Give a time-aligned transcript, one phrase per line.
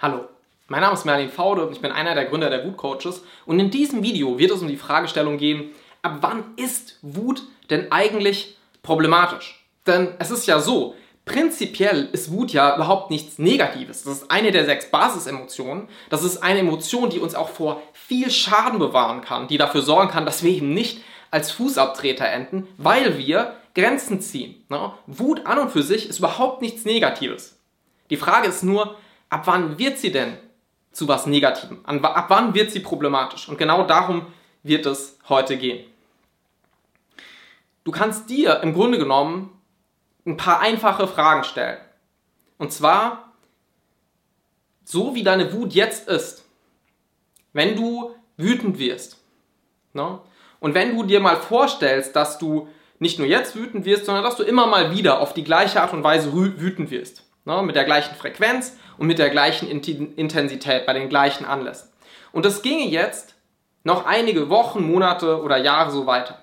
[0.00, 0.24] Hallo,
[0.66, 3.60] mein Name ist Merlin Faude und ich bin einer der Gründer der Wut Coaches und
[3.60, 5.70] in diesem Video wird es um die Fragestellung gehen,
[6.02, 9.64] ab wann ist Wut denn eigentlich problematisch?
[9.86, 14.02] Denn es ist ja so, prinzipiell ist Wut ja überhaupt nichts Negatives.
[14.02, 15.88] Das ist eine der sechs Basisemotionen.
[16.10, 20.10] Das ist eine Emotion, die uns auch vor viel Schaden bewahren kann, die dafür sorgen
[20.10, 24.64] kann, dass wir eben nicht als Fußabtreter enden, weil wir Grenzen ziehen.
[24.68, 24.92] Ne?
[25.06, 27.60] Wut an und für sich ist überhaupt nichts Negatives.
[28.10, 28.96] Die Frage ist nur,
[29.34, 30.38] ab wann wird sie denn
[30.92, 31.84] zu was Negativem?
[31.84, 33.48] Ab wann wird sie problematisch?
[33.48, 34.26] Und genau darum
[34.62, 35.84] wird es heute gehen.
[37.82, 39.50] Du kannst dir im Grunde genommen
[40.24, 41.78] ein paar einfache Fragen stellen.
[42.58, 43.32] Und zwar,
[44.84, 46.44] so wie deine Wut jetzt ist,
[47.52, 49.18] wenn du wütend wirst.
[49.94, 50.20] Ne?
[50.60, 52.68] Und wenn du dir mal vorstellst, dass du
[53.00, 55.92] nicht nur jetzt wütend wirst, sondern dass du immer mal wieder auf die gleiche Art
[55.92, 57.24] und Weise wütend wirst.
[57.46, 61.90] Ne, mit der gleichen Frequenz und mit der gleichen Intensität bei den gleichen Anlässen.
[62.32, 63.34] Und das ginge jetzt
[63.82, 66.38] noch einige Wochen, Monate oder Jahre so weiter.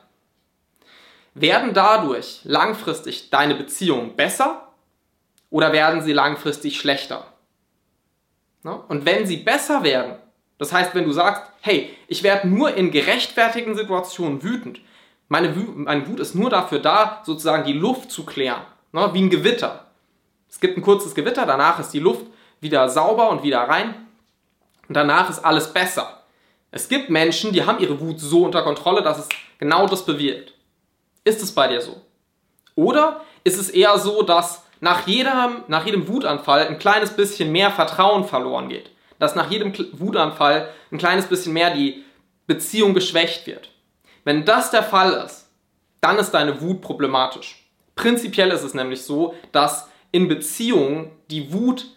[1.33, 4.67] Werden dadurch langfristig deine Beziehungen besser
[5.49, 7.25] oder werden sie langfristig schlechter?
[8.63, 8.75] Ne?
[8.87, 10.15] Und wenn sie besser werden,
[10.57, 14.79] das heißt, wenn du sagst, hey, ich werde nur in gerechtfertigten Situationen wütend,
[15.27, 19.09] meine, Wut ist nur dafür da, sozusagen die Luft zu klären, ne?
[19.13, 19.80] wie ein Gewitter.
[20.51, 22.25] Es gibt ein kurzes Gewitter, danach ist die Luft
[22.59, 23.95] wieder sauber und wieder rein
[24.87, 26.23] und danach ist alles besser.
[26.71, 29.29] Es gibt Menschen, die haben ihre Wut so unter Kontrolle, dass es
[29.59, 30.53] genau das bewirkt.
[31.23, 32.01] Ist es bei dir so?
[32.75, 37.71] Oder ist es eher so, dass nach jedem, nach jedem Wutanfall ein kleines bisschen mehr
[37.71, 38.91] Vertrauen verloren geht?
[39.19, 42.03] Dass nach jedem Wutanfall ein kleines bisschen mehr die
[42.47, 43.69] Beziehung geschwächt wird?
[44.25, 45.49] Wenn das der Fall ist,
[46.01, 47.63] dann ist deine Wut problematisch.
[47.95, 51.87] Prinzipiell ist es nämlich so, dass in Beziehungen die Wut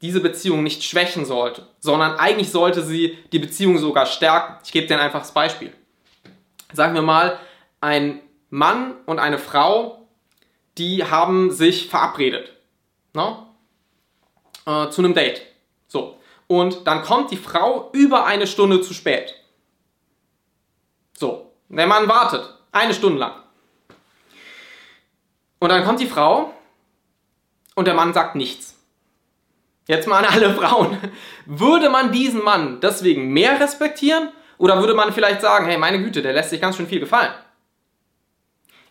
[0.00, 4.58] diese Beziehung nicht schwächen sollte, sondern eigentlich sollte sie die Beziehung sogar stärken.
[4.64, 5.72] Ich gebe dir ein einfaches Beispiel.
[6.72, 7.38] Sagen wir mal,
[7.80, 8.20] ein
[8.50, 10.06] Mann und eine Frau,
[10.76, 12.52] die haben sich verabredet
[13.14, 13.36] ne?
[14.66, 15.42] äh, zu einem Date.
[15.88, 16.18] So.
[16.46, 19.34] Und dann kommt die Frau über eine Stunde zu spät.
[21.12, 21.52] So.
[21.68, 23.34] Der Mann wartet eine Stunde lang.
[25.58, 26.54] Und dann kommt die Frau
[27.78, 28.74] und der Mann sagt nichts.
[29.86, 30.98] Jetzt mal an alle Frauen.
[31.46, 36.20] Würde man diesen Mann deswegen mehr respektieren oder würde man vielleicht sagen, hey, meine Güte,
[36.20, 37.30] der lässt sich ganz schön viel gefallen?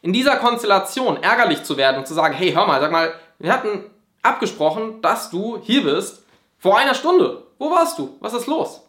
[0.01, 3.51] In dieser Konstellation ärgerlich zu werden und zu sagen, hey, hör mal, sag mal, wir
[3.51, 3.83] hatten
[4.21, 6.23] abgesprochen, dass du hier bist
[6.57, 7.43] vor einer Stunde.
[7.59, 8.15] Wo warst du?
[8.21, 8.83] Was ist los?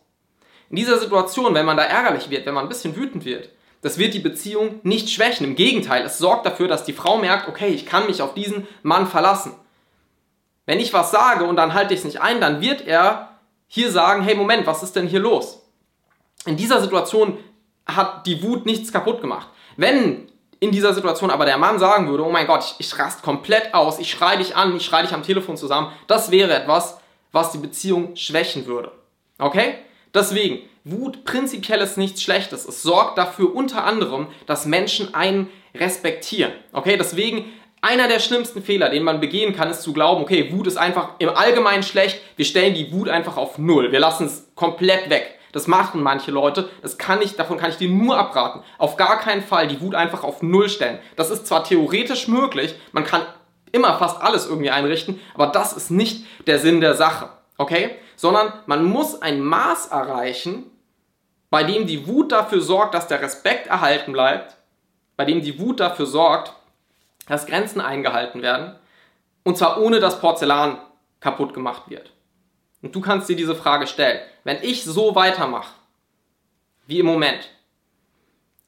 [0.70, 3.50] In dieser Situation, wenn man da ärgerlich wird, wenn man ein bisschen wütend wird,
[3.82, 5.44] das wird die Beziehung nicht schwächen.
[5.44, 8.68] Im Gegenteil, es sorgt dafür, dass die Frau merkt, okay, ich kann mich auf diesen
[8.84, 9.56] Mann verlassen.
[10.68, 13.90] Wenn ich was sage und dann halte ich es nicht ein, dann wird er hier
[13.90, 15.62] sagen, hey Moment, was ist denn hier los?
[16.44, 17.38] In dieser Situation
[17.86, 19.48] hat die Wut nichts kaputt gemacht.
[19.78, 20.30] Wenn
[20.60, 23.72] in dieser Situation aber der Mann sagen würde, oh mein Gott, ich, ich rast komplett
[23.72, 26.98] aus, ich schreie dich an, ich schreie dich am Telefon zusammen, das wäre etwas,
[27.32, 28.92] was die Beziehung schwächen würde.
[29.38, 29.76] Okay?
[30.12, 32.66] Deswegen, Wut prinzipiell ist nichts Schlechtes.
[32.66, 36.52] Es sorgt dafür unter anderem, dass Menschen einen respektieren.
[36.74, 36.98] Okay?
[36.98, 37.46] Deswegen
[37.80, 41.10] einer der schlimmsten Fehler, den man begehen kann, ist zu glauben, okay, Wut ist einfach
[41.18, 45.34] im Allgemeinen schlecht, wir stellen die Wut einfach auf Null, wir lassen es komplett weg.
[45.52, 48.62] Das machen manche Leute, das kann ich, davon kann ich dir nur abraten.
[48.76, 50.98] Auf gar keinen Fall die Wut einfach auf Null stellen.
[51.16, 53.22] Das ist zwar theoretisch möglich, man kann
[53.72, 57.96] immer fast alles irgendwie einrichten, aber das ist nicht der Sinn der Sache, okay?
[58.16, 60.70] Sondern man muss ein Maß erreichen,
[61.50, 64.56] bei dem die Wut dafür sorgt, dass der Respekt erhalten bleibt,
[65.16, 66.52] bei dem die Wut dafür sorgt,
[67.28, 68.76] dass Grenzen eingehalten werden
[69.44, 70.78] und zwar ohne dass Porzellan
[71.20, 72.12] kaputt gemacht wird.
[72.82, 74.20] Und du kannst dir diese Frage stellen.
[74.44, 75.72] Wenn ich so weitermache,
[76.86, 77.50] wie im Moment,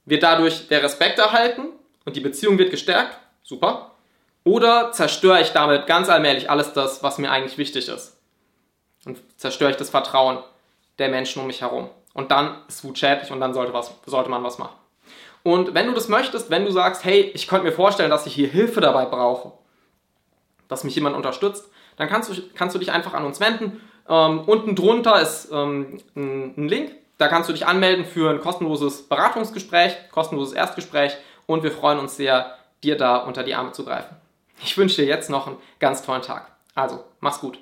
[0.05, 1.69] wird dadurch der Respekt erhalten
[2.05, 3.19] und die Beziehung wird gestärkt?
[3.43, 3.93] Super.
[4.45, 8.17] Oder zerstöre ich damit ganz allmählich alles das, was mir eigentlich wichtig ist?
[9.05, 10.39] Und zerstöre ich das Vertrauen
[10.99, 11.89] der Menschen um mich herum?
[12.15, 14.80] Und dann ist Wut schädlich und dann sollte, was, sollte man was machen.
[15.43, 18.35] Und wenn du das möchtest, wenn du sagst, hey, ich könnte mir vorstellen, dass ich
[18.35, 19.53] hier Hilfe dabei brauche,
[20.69, 23.81] dass mich jemand unterstützt, dann kannst du, kannst du dich einfach an uns wenden.
[24.09, 28.41] Ähm, unten drunter ist ähm, ein, ein Link, da kannst du dich anmelden für ein
[28.41, 31.17] kostenloses Beratungsgespräch, kostenloses Erstgespräch
[31.47, 34.17] und wir freuen uns sehr, dir da unter die Arme zu greifen.
[34.63, 36.51] Ich wünsche dir jetzt noch einen ganz tollen Tag.
[36.75, 37.61] Also, mach's gut.